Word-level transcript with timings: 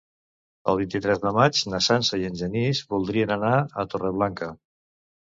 El 0.71 0.77
vint-i-tres 0.77 1.19
de 1.25 1.33
maig 1.35 1.59
na 1.73 1.81
Sança 1.87 2.17
i 2.21 2.25
en 2.29 2.39
Genís 2.39 2.81
voldrien 2.93 3.33
anar 3.35 3.51
a 3.61 3.85
Torreblanca. 3.93 4.49